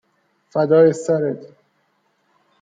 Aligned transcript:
فدای 0.49 0.93
سرت 0.93 1.47